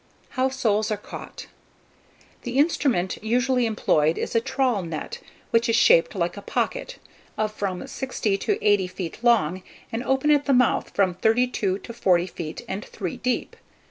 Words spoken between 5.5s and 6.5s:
which is shaped like a